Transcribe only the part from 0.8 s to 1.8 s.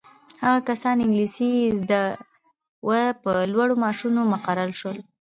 انګلیسي یې